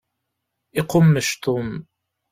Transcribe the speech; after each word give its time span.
Iqummec 0.79 1.29
Tom. 1.43 1.69